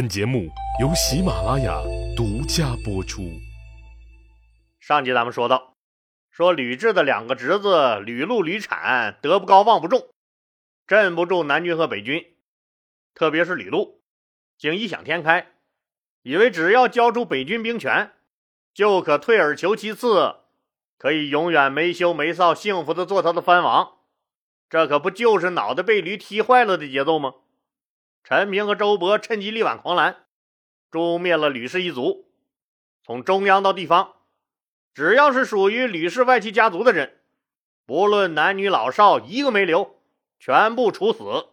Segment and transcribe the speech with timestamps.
[0.00, 0.48] 本节目
[0.80, 1.78] 由喜马拉雅
[2.16, 3.38] 独家播出。
[4.78, 5.74] 上集咱们说到，
[6.30, 10.08] 说吕雉的两个侄子吕禄、吕产德不高望不重，
[10.86, 12.24] 镇不住南军和北军。
[13.14, 14.00] 特别是吕禄，
[14.56, 15.48] 竟异想天开，
[16.22, 18.12] 以为只要交出北军兵权，
[18.72, 20.36] 就可退而求其次，
[20.96, 23.98] 可以永远没羞没臊、幸福的做他的藩王。
[24.70, 27.34] 这可不就是脑袋被驴踢坏了的节奏吗？
[28.22, 30.24] 陈平和周勃趁机力挽狂澜，
[30.90, 32.28] 诛灭了吕氏一族。
[33.02, 34.14] 从中央到地方，
[34.94, 37.20] 只要是属于吕氏外戚家族的人，
[37.86, 39.96] 不论男女老少，一个没留，
[40.38, 41.48] 全部处死。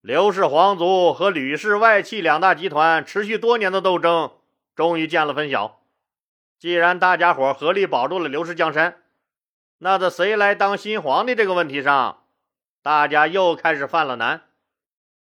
[0.00, 4.32] 刘氏皇族和吕氏外戚两大集团持续多年的斗争，
[4.74, 5.82] 终于见了分晓。
[6.58, 9.02] 既然大家伙合力保住了刘氏江山，
[9.78, 12.24] 那在谁来当新皇帝这个问题上，
[12.82, 14.42] 大家又开始犯了难。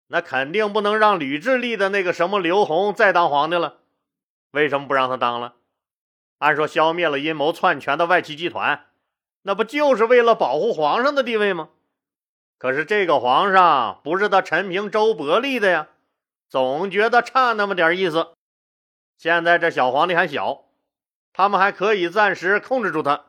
[0.08, 3.80] 那肯定不能让吕雉立的那个什么刘宏再当皇帝了。
[4.52, 5.56] 为什么不让他当了？
[6.38, 8.88] 按说消灭了阴谋篡权的外戚集团，
[9.44, 11.70] 那不就是为了保护皇上的地位吗？
[12.58, 15.88] 可是这个皇上不是他陈平、周勃立的呀，
[16.50, 18.34] 总觉得差那么点意思。
[19.18, 20.66] 现在这小皇帝还小，
[21.34, 23.26] 他们还可以暂时控制住他。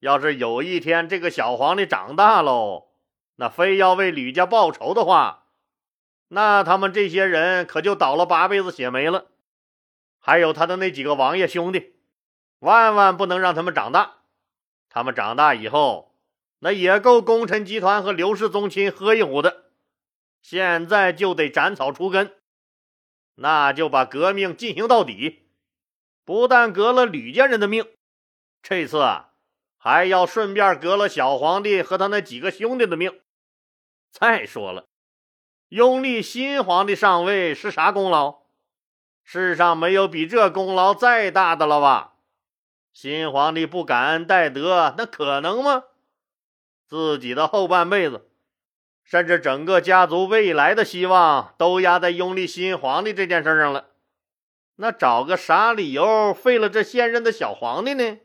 [0.00, 2.88] 要是有一天这个小皇帝长大喽，
[3.36, 5.41] 那非要为吕家报仇的话，
[6.34, 9.26] 那他们这些人可就倒了八辈子血霉了，
[10.18, 11.92] 还有他的那几个王爷兄弟，
[12.58, 14.22] 万万不能让他们长大。
[14.88, 16.16] 他们长大以后，
[16.60, 19.64] 那也够功臣集团和刘氏宗亲喝一壶的。
[20.40, 22.34] 现在就得斩草除根，
[23.34, 25.50] 那就把革命进行到底。
[26.24, 27.86] 不但革了吕家人的命，
[28.62, 29.32] 这次啊
[29.76, 33.20] 还要顺便革了小皇帝和他那几个兄弟的命。
[34.10, 34.86] 再说了。
[35.72, 38.40] 拥立新皇帝上位是啥功劳？
[39.24, 42.12] 世上没有比这功劳再大的了吧？
[42.92, 45.84] 新皇帝不感恩戴德，那可能吗？
[46.86, 48.28] 自己的后半辈子，
[49.02, 53.86] 甚至整个家族未来的希望都压在拥立新皇帝这件事上了。
[54.76, 58.18] 那找个啥理由废了这现任的小皇帝呢？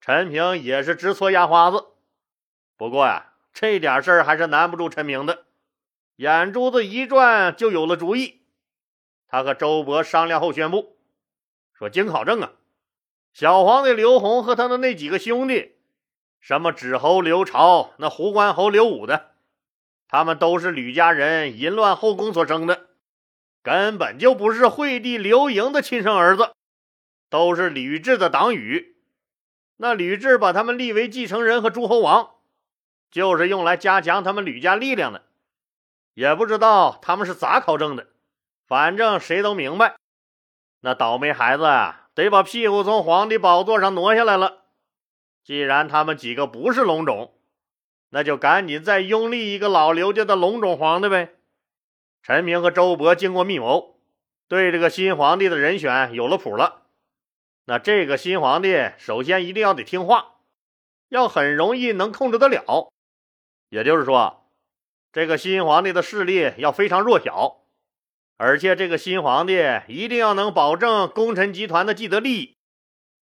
[0.00, 1.86] 陈平也是直搓牙花子。
[2.76, 5.45] 不过呀，这点事儿还是难不住陈平的。
[6.16, 8.40] 眼珠子一转，就有了主意。
[9.28, 10.96] 他和周勃商量后宣布
[11.76, 12.52] ：“说经考证啊，
[13.34, 15.74] 小皇帝刘宏和他的那几个兄弟，
[16.40, 19.32] 什么指侯刘朝、那胡关侯刘武的，
[20.08, 22.86] 他们都是吕家人淫乱后宫所生的，
[23.62, 26.52] 根本就不是惠帝刘盈的亲生儿子，
[27.28, 28.96] 都是吕雉的党羽。
[29.76, 32.36] 那吕雉把他们立为继承人和诸侯王，
[33.10, 35.24] 就是用来加强他们吕家力量的。”
[36.16, 38.06] 也不知道他们是咋考证的，
[38.66, 39.96] 反正谁都明白，
[40.80, 44.62] 那倒霉孩子啊，得把屁股从皇帝宝座上挪下来了。
[45.44, 47.34] 既然他们几个不是龙种，
[48.08, 51.34] 那就赶紧再拥立一个老刘家的龙种皇帝呗。
[52.22, 54.00] 陈明和周勃经过密谋，
[54.48, 56.84] 对这个新皇帝的人选有了谱了。
[57.66, 60.36] 那这个新皇帝首先一定要得听话，
[61.10, 62.90] 要很容易能控制得了，
[63.68, 64.44] 也就是说。
[65.16, 67.62] 这个新皇帝的势力要非常弱小，
[68.36, 72.58] 而且这个新皇帝一定要能保证功臣集团的既得利益，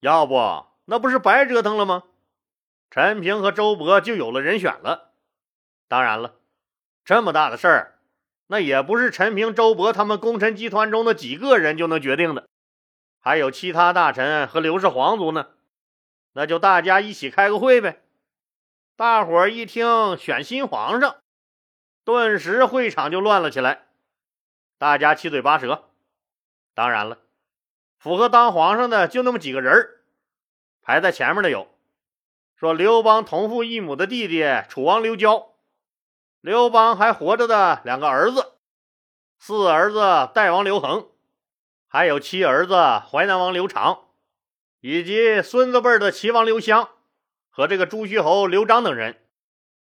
[0.01, 2.03] 要不那不是白折腾了吗？
[2.91, 5.13] 陈平和周勃就有了人选了。
[5.87, 6.35] 当然了，
[7.05, 7.99] 这么大的事儿，
[8.49, 12.49] 那也不是陈平、周勃他们功臣集团中的几个人就能决定的，
[13.21, 15.51] 还有其他大臣和刘氏皇族呢。
[16.33, 18.03] 那就大家一起开个会呗。
[18.97, 21.19] 大伙儿一听选新皇上。
[22.05, 23.87] 顿时会场就乱了起来，
[24.77, 25.89] 大家七嘴八舌。
[26.75, 27.19] 当然了，
[27.99, 29.89] 符合当皇上的就那么几个人
[30.83, 31.69] 排在前面的有：
[32.57, 35.55] 说刘邦同父异母的弟弟楚王刘交，
[36.43, 38.53] 刘邦还活着的两个儿子，
[39.39, 41.09] 四儿子代王刘恒，
[41.89, 42.75] 还有七儿子
[43.09, 44.09] 淮南王刘长，
[44.81, 46.91] 以及孙子辈的齐王刘襄
[47.49, 49.24] 和这个朱虚侯刘璋等人。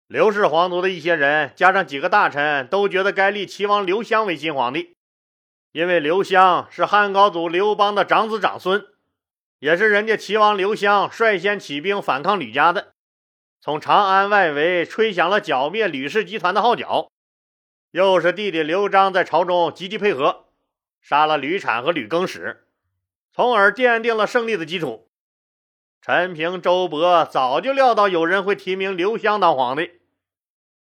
[0.08, 4.96] 刘氏皇族的一些人，加上几个大臣，都觉得该立齐王刘襄为新皇帝，
[5.70, 8.86] 因为刘襄是汉高祖刘邦的长子长孙，
[9.58, 12.94] 也是人家齐王刘襄率先起兵反抗吕家的，
[13.60, 17.10] 从长安外围吹响了剿灭吕氏集团的号角。
[17.90, 20.46] 又是弟弟刘璋在朝中积极配合，
[21.02, 22.66] 杀了吕产和吕更始，
[23.30, 25.10] 从而奠定了胜利的基础。
[26.00, 29.97] 陈平、周勃早就料到有人会提名刘襄当皇帝。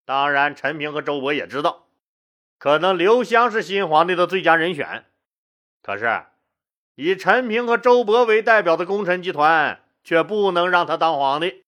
[0.05, 1.87] 当然，陈平和周勃也知道，
[2.59, 5.05] 可能刘湘是新皇帝的最佳人选，
[5.81, 6.25] 可是
[6.93, 11.63] 以陈平和周勃为代表的功臣集团却不能让他当皇帝，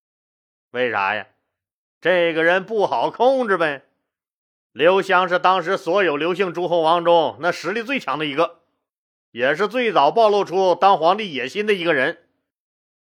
[0.72, 1.28] 为啥呀？
[2.00, 3.86] 这个人不好控制呗。
[4.72, 8.60] 刘湘是当时所有刘姓诸侯王中那实力最强的一个，
[9.32, 12.20] 也是最早暴露出当皇帝野心的一个人。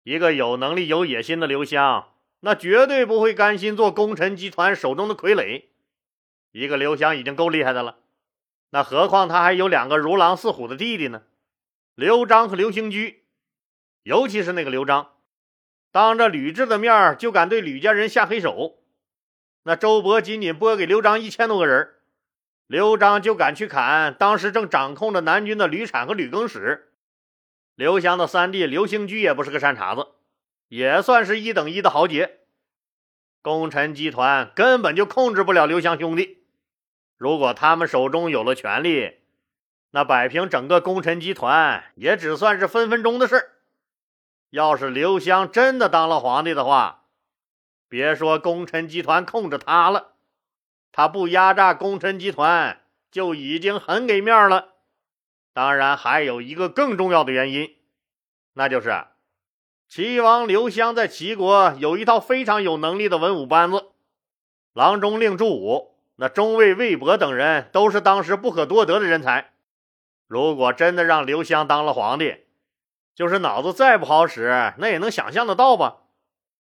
[0.01, 2.10] 一个有能力、有野心的刘湘，
[2.41, 5.65] 那绝对不会甘心做功臣集团手中的傀儡。
[6.51, 7.99] 一个刘襄已经够厉害的了，
[8.71, 11.23] 那何况他还有两个如狼似虎的弟弟呢？
[11.95, 13.23] 刘璋和刘兴居，
[14.03, 15.11] 尤其是那个刘璋，
[15.91, 18.79] 当着吕雉的面就敢对吕家人下黑手。
[19.63, 21.91] 那周勃仅仅拨给刘璋一千多个人，
[22.65, 26.91] 刘璋就敢去砍当时正掌控着南军的吕产和吕更始。
[27.75, 30.07] 刘襄的三弟刘兴居也不是个善茬子，
[30.71, 32.39] 也算是一等一的豪杰。
[33.41, 36.45] 功臣集团根本就控制不了刘湘兄弟。
[37.17, 39.17] 如果他们手中有了权力，
[39.89, 43.51] 那摆平整个功臣集团也只算是分分钟的事
[44.49, 47.03] 要是刘湘真的当了皇帝的话，
[47.89, 50.13] 别说功臣集团控制他了，
[50.93, 52.81] 他不压榨功臣集团
[53.11, 54.69] 就已经很给面了。
[55.51, 57.75] 当然，还有一个更重要的原因，
[58.53, 59.05] 那就是
[59.91, 63.87] 齐王刘襄在齐国有一套非常有能力的文武班子，
[64.71, 69.51] 郎中令祝武、那中尉魏博等人都是当时不可多得的人才。
[70.27, 72.37] 如果真的让刘襄当了皇帝，
[73.13, 75.97] 就是脑子再不好使，那也能想象得到吧？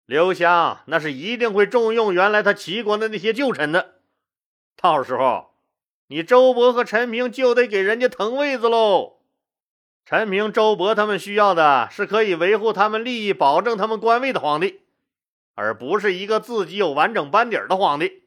[0.05, 3.95] 刘襄那是一定会重用原来他齐国的那些旧臣的，
[4.77, 5.55] 到时候。
[6.09, 9.14] 你周勃和陈平就得给人家腾位子喽。
[10.07, 14.83] 陈平、周勃他们需要的是可以维护他们利益、保证他们官位的皇帝，
[15.55, 18.23] 而不是一个自己有完整班底的皇帝。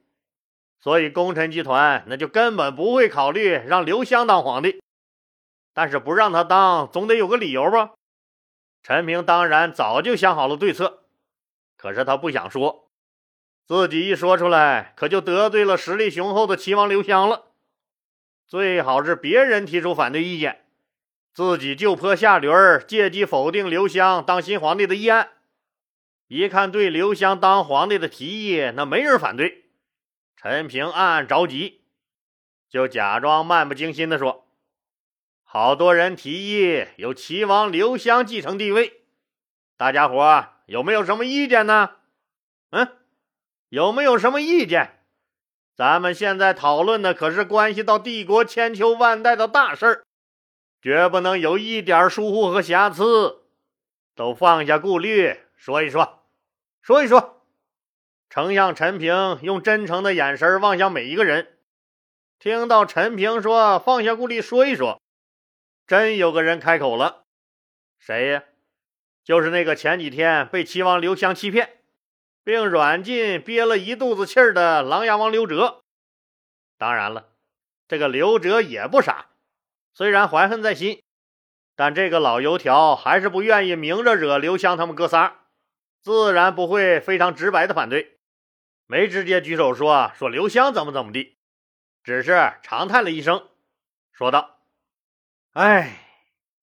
[0.79, 4.81] 所以，功臣集团那就根本不会考虑让刘襄当皇帝。
[5.73, 7.91] 但是不让他当，总得有个理由吧？
[8.81, 11.03] 陈平当然早就想好了对策，
[11.77, 12.89] 可是他不想说，
[13.67, 17.51] 自己一说出来，可就得罪了实力雄厚的齐王刘襄了。
[18.47, 20.66] 最好是别人提出反对意见，
[21.37, 25.33] 自己就坡下驴儿，借机否定刘襄当新皇帝的议案。
[26.27, 29.65] 一看对刘襄当皇帝的提议，那没人反对。
[30.35, 31.81] 陈平暗暗着急，
[32.67, 34.47] 就假装漫不经心地说
[35.45, 39.01] ：“好多人提议由齐王刘襄继承帝位，
[39.77, 41.91] 大家伙有没有什么意见呢？
[42.71, 42.97] 嗯，
[43.69, 45.03] 有没有什么意见？”
[45.77, 50.06] 咱们现在讨论的可是关系到帝国千秋万代的大事儿，
[50.81, 53.43] 绝不能有一点疏忽和瑕疵。
[54.15, 56.23] 都放下顾虑，说一说，
[56.81, 57.43] 说一说。
[58.29, 61.57] 丞相陈平用真诚的眼神望向每一个人，
[62.39, 65.01] 听到陈平说放下顾虑，说一说，
[65.85, 67.23] 真有个人开口了，
[67.99, 68.43] 谁呀？
[69.23, 71.73] 就是那个前几天被齐王刘襄欺骗。
[72.47, 75.81] 并软禁憋了一肚子气的琅琊王刘哲。
[76.77, 77.27] 当然了，
[77.89, 79.31] 这个刘哲也不傻，
[79.97, 81.01] 虽然怀恨在心，
[81.75, 85.39] 但这个老油条还是不愿意明着惹刘襄他们哥仨，
[86.03, 88.19] 自然不会非常直白的反对，
[88.85, 91.37] 没直接举手说说刘襄怎么怎么地，
[92.03, 93.47] 只是长叹了一声，
[94.11, 94.59] 说道
[95.53, 95.97] ：“哎，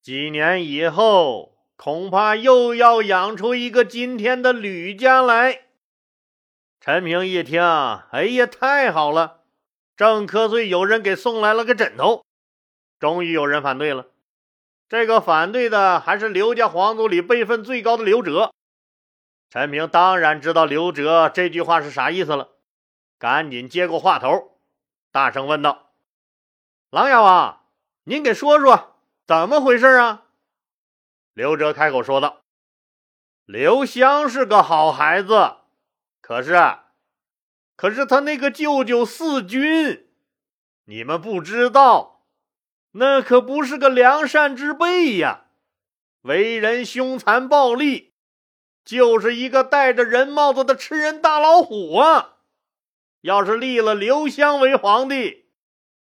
[0.01, 5.63] 几年以后，恐怕又要养出一个今天的吕家来。”
[6.81, 7.61] 陈平一听，
[8.13, 9.41] 哎呀，太好了！
[9.97, 12.25] 正瞌睡，有人给送来了个枕头。
[13.05, 14.07] 终于有人反对了，
[14.89, 18.51] 这个反对的还是刘家皇族里辈分最高的刘哲。
[19.51, 22.53] 陈平当然知道刘哲这句话是啥意思了，
[23.19, 24.59] 赶紧接过话头，
[25.13, 25.91] 大声问道
[26.89, 27.67] ：“琅琊王，
[28.05, 28.97] 您给说说
[29.27, 30.29] 怎么回事啊？”
[31.35, 32.41] 刘哲开口说道
[33.45, 35.57] ：“刘湘是个好孩子。”
[36.27, 36.55] 可是，
[37.77, 40.09] 可是他那个舅舅四军，
[40.87, 42.14] 你们不知道，
[42.97, 45.47] 那可不是个良善之辈呀，
[46.23, 48.11] 为人凶残暴戾，
[48.85, 52.37] 就是一个戴着人帽子的吃人大老虎啊！
[53.23, 55.47] 要是立了刘襄为皇帝，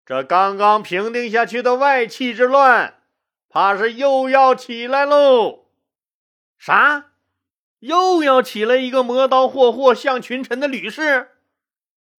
[0.05, 3.01] 这刚刚平定下去的外戚之乱，
[3.49, 5.65] 怕是又要起来喽！
[6.59, 7.11] 啥？
[7.79, 11.29] 又要起来一个磨刀霍霍向群臣的吕氏，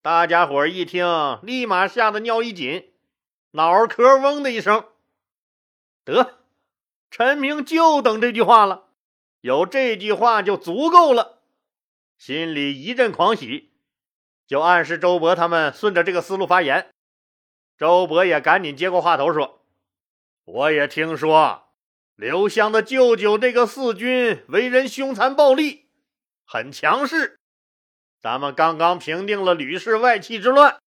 [0.02, 1.06] 大家伙一听，
[1.42, 2.90] 立马吓得尿一紧，
[3.52, 4.84] 脑壳嗡的一声。
[6.04, 6.38] 得，
[7.10, 8.84] 陈明就等这句话了，
[9.40, 11.40] 有这句话就足够了，
[12.16, 13.70] 心里一阵狂喜，
[14.46, 16.90] 就暗示周勃他们顺着这个思路发言。
[17.76, 19.62] 周勃也赶紧接过话头说
[20.44, 21.68] ：“我也听说
[22.16, 25.82] 刘湘的舅舅这个四军为人凶残暴戾，
[26.44, 27.38] 很强势。
[28.20, 30.80] 咱们刚刚平定了吕氏外戚之乱，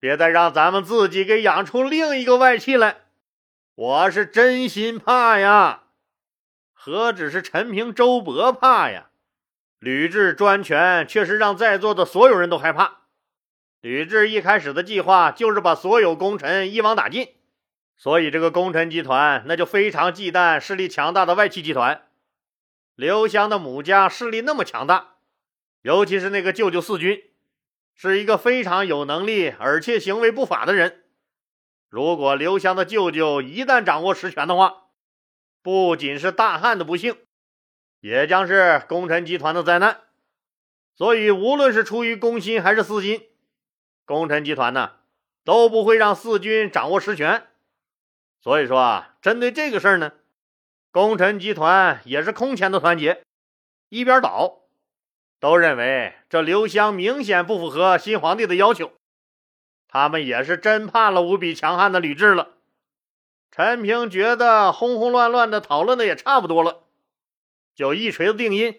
[0.00, 3.02] 别再让咱们自己给养出另一个外戚来。
[3.74, 5.84] 我是真心怕呀，
[6.72, 9.10] 何止是陈平、周勃怕呀？
[9.78, 13.02] 吕雉专权，却是让在座的所有人都害怕。
[13.82, 17.28] 吕雉一开始的计划就是把所有功臣一网打尽。
[17.96, 22.06] 所以，这个功臣集团那就非常忌惮势力强大的外戚集团。
[22.94, 25.16] 刘襄的母家势力那么强大，
[25.82, 27.22] 尤其是那个舅舅四军，
[28.02, 31.04] 是一个非常有能力而且行为不法的人。
[31.90, 34.84] 如果刘襄的舅舅一旦掌握实权的话，
[35.60, 37.18] 不仅是大汉的不幸，
[38.00, 40.00] 也将是功臣集团的灾难。
[40.96, 43.28] 所以，无论是出于公心还是私心，
[44.06, 44.92] 功臣集团呢
[45.44, 47.48] 都不会让四军掌握实权。
[48.40, 50.12] 所以说啊，针对这个事儿呢，
[50.90, 53.22] 功臣集团也是空前的团结，
[53.90, 54.60] 一边倒，
[55.40, 58.92] 都认为这刘襄明显不符合新皇帝的要求，
[59.88, 62.50] 他们也是真怕了无比强悍的吕雉了。
[63.50, 66.84] 陈平觉得轰轰乱乱的讨论的也差不多了，
[67.74, 68.76] 就一锤子定音。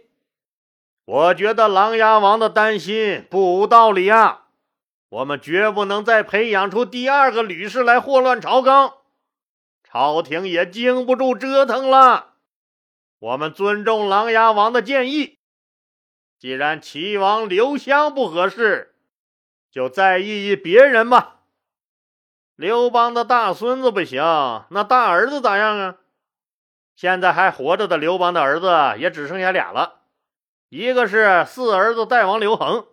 [1.03, 4.45] 我觉得琅琊王的担心不无道理啊，
[5.09, 8.93] 我们绝不能再培养出第二个吕氏来祸乱朝纲。
[9.83, 12.35] 朝廷也经不住折腾了。
[13.19, 15.37] 我们尊重琅琊王的建议，
[16.41, 18.95] 既然齐王刘襄不合适，
[19.69, 21.41] 就再议议别人吧。
[22.55, 24.23] 刘邦的大孙子不行，
[24.71, 25.97] 那大儿子咋样啊？
[26.95, 29.99] 现在还活着的刘邦的儿子也只剩下俩了，
[30.69, 32.87] 一个是四儿子代王刘恒，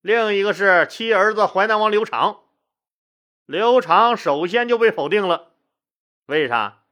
[0.00, 2.42] 另一个是七儿子淮南王刘长。
[3.44, 5.50] 刘长首先就被否定了。
[6.26, 6.84] 为啥？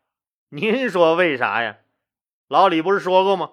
[0.49, 1.77] 您说为啥呀？
[2.49, 3.53] 老李不是说过吗？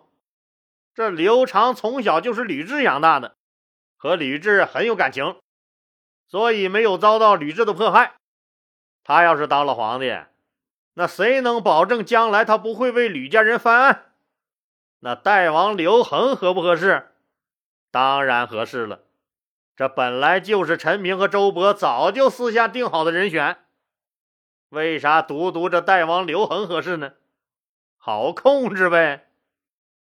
[0.94, 3.36] 这刘长从小就是吕雉养大的，
[3.98, 5.40] 和吕雉很有感情，
[6.28, 8.14] 所以没有遭到吕雉的迫害。
[9.04, 10.16] 他要是当了皇帝，
[10.94, 14.14] 那谁能保证将来他不会为吕家人翻案？
[15.00, 17.12] 那代王刘恒合不合适？
[17.92, 19.02] 当然合适了。
[19.76, 23.58] 这本来就是陈平和周勃早就私下定好的人选。
[24.70, 27.14] 为啥独独这代王刘恒合适呢？
[27.98, 29.28] 好控制呗。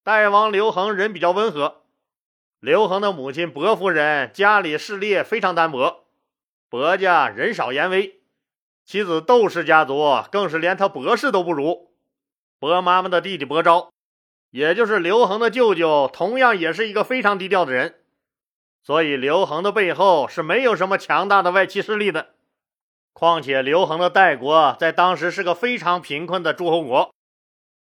[0.04, 1.84] 代王刘恒人比较温和。
[2.60, 6.06] 刘恒的母亲薄夫人家里势力非常单薄，
[6.70, 8.20] 薄家人少言微，
[8.84, 11.92] 妻子窦氏家族更是连他薄氏都不如。
[12.58, 13.92] 薄妈妈的弟弟薄昭，
[14.50, 18.02] 也就是刘恒的舅舅，同样也是一个非常低调的人。
[18.82, 22.30] 所以刘恒的背后是没有什么强大的外戚势力的。
[23.14, 27.14] 况且刘恒的代国在当时是个非常贫困的诸侯国，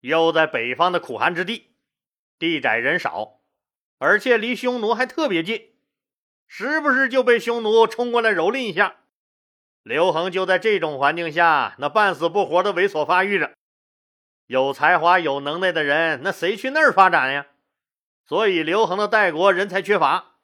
[0.00, 1.71] 又在北方的苦寒之地，
[2.50, 3.38] 地窄人少，
[3.98, 5.70] 而且离匈奴还特别近，
[6.48, 8.96] 时不时就被匈奴冲过来蹂躏一下。
[9.84, 13.52] 刘恒就在这种环境下，那半死不活的猥琐发育着。
[14.46, 17.46] 有才华、有能耐的人，那谁去那儿发展呀？
[18.26, 20.34] 所以刘恒的代国人才缺乏。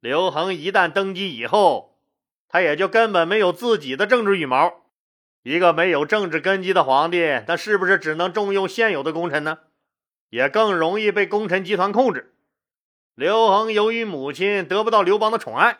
[0.00, 1.98] 刘恒一旦登基以后，
[2.46, 4.82] 他也就根本没有自己的政治羽毛，
[5.44, 9.60] 一个没有政治根基的皇帝，他是不是只能重用现有的功臣呢？
[10.32, 12.34] 也更容易被功臣集团控制。
[13.14, 15.76] 刘恒由于母亲得不到刘邦的宠爱，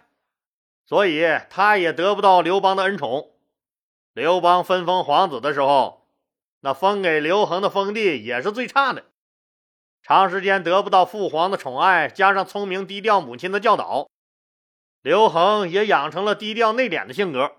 [0.85, 3.30] 所以他也得不到刘邦的恩宠。
[4.12, 6.06] 刘邦分封皇子的时候，
[6.61, 9.06] 那封给刘恒的封地也是最差的，
[10.02, 14.11] 长时间得不到父皇的宠爱，加上聪明低调母亲的教导。
[15.00, 17.52] 刘恒也养成了低调内敛的性格。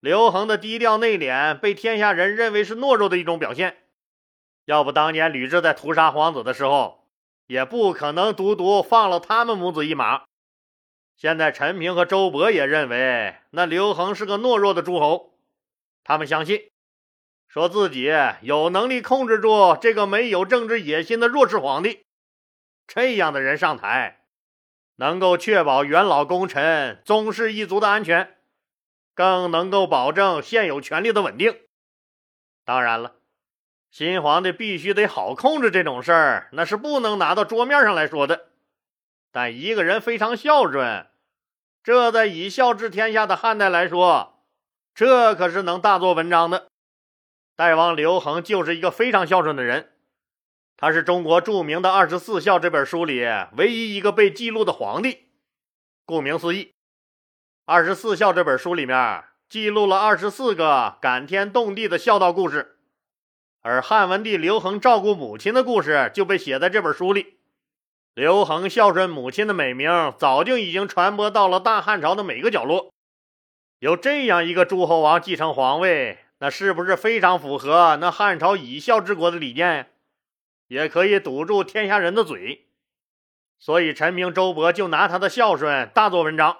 [0.00, 3.76] 刘恒的低调内敛被天下人认为是懦弱的一种表现。
[4.68, 7.08] 要不当年吕雉在屠杀皇子的时候，
[7.46, 10.24] 也不可能独独放了他们母子一马。
[11.16, 15.32] 现在陈平和周勃也认为那刘恒是个懦弱的诸侯，
[16.04, 16.70] 他们相信，
[17.48, 22.04] 说自己有能力控制住这个没有政治野心的弱势皇帝。
[22.86, 24.20] 这样的人上台。
[24.96, 28.36] 能够确保元老功臣宗室一族的安全，
[29.14, 31.56] 更能够保证现有权力的稳定。
[32.64, 33.14] 当然了，
[33.90, 38.48] 新皇帝必须得好控制这种事儿，那是不能拿到桌面上来说的。
[39.32, 41.06] 但一个人非常孝顺，
[41.82, 44.44] 这在以孝治天下的汉代来说，
[44.94, 46.68] 这可是能大做文章的。
[47.56, 49.92] 代王刘恒就是一个非常孝顺的人。
[50.76, 53.24] 他是中国著名的《二十四孝》这本书里
[53.56, 55.26] 唯一一个被记录的皇帝。
[56.06, 56.64] 顾名思义，
[57.64, 62.77] 《二十四孝》这本书里面记录了二十四个感天动地的孝道故事，
[63.68, 67.36] 而汉文帝刘恒照顾母亲的故事就被写在这本书里。
[68.14, 72.90] 刘恒孝顺母亲的美名早就已经传播到了大汉朝的每个角落。
[73.78, 79.90] 有这样一个诸侯王继承皇位，那是不是非常符合那汉朝以孝治国的理念？
[80.68, 82.68] 也可以堵住天下人的嘴。
[83.58, 86.56] 所以陈平、周勃就拿他的孝顺大做文章，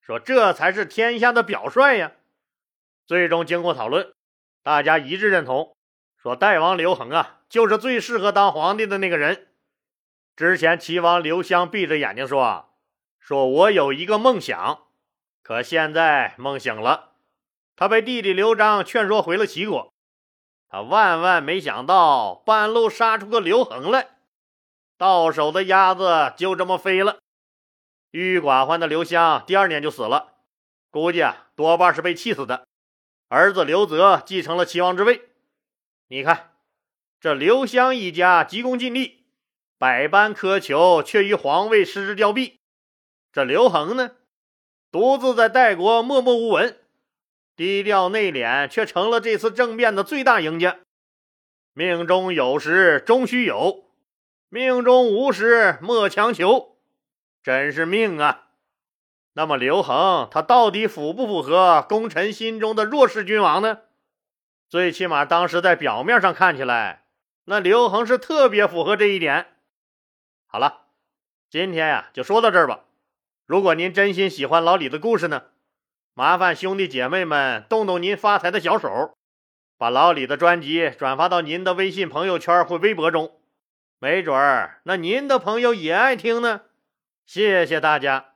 [0.00, 2.12] 说这才是天下的表率呀。
[3.04, 4.12] 最终经过讨论，
[4.62, 5.75] 大家一致认同，
[6.26, 9.46] 说代王刘恒啊，就是最适合当皇帝的那个人。
[10.34, 12.70] 之前齐王刘襄闭着眼睛说
[13.20, 14.88] ：“说我有一个梦想，
[15.44, 17.12] 可现在梦醒了。”
[17.76, 19.92] 他被弟弟刘璋劝说回了齐国，
[20.68, 24.08] 他万万没想到半路杀出个刘恒来，
[24.98, 27.18] 到手的鸭子就这么飞了。
[28.10, 30.32] 郁郁寡欢的刘襄第二年就死了，
[30.90, 32.66] 估计啊多半是被气死的。
[33.28, 35.28] 儿子刘泽继承了齐王之位。
[36.08, 36.52] 你看，
[37.20, 39.24] 这刘襄一家急功近利。
[39.76, 42.60] 百般苛求，却与皇位失之交臂。
[43.32, 44.12] 这刘恒呢，
[44.92, 46.78] 独自在代国默默无闻，
[47.56, 50.78] 低调内敛，却成了这次政变的最大赢家。
[51.72, 53.86] 命中有时终须有，
[54.48, 56.76] 命中无时莫强求，
[57.42, 58.50] 真是命啊！
[59.32, 63.80] 那么刘恒他到底符不符合功臣心中的弱势君王呢？
[64.68, 67.04] 最起码当时在表面上看起来，
[67.44, 69.46] 那刘恒是特别符合这一点。
[70.46, 70.86] 好了，
[71.48, 72.80] 今天呀就说到这儿吧。
[73.46, 75.44] 如果您真心喜欢老李的故事呢，
[76.14, 79.16] 麻烦兄弟姐妹们动动您发财的小手，
[79.78, 83.38] 把老李的专辑转发到您的微信朋友圈或微博中，
[83.98, 86.62] 没准儿那您的朋友也爱听呢。
[87.24, 88.35] 谢谢大家。